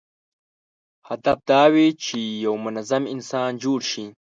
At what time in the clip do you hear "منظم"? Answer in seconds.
2.65-3.03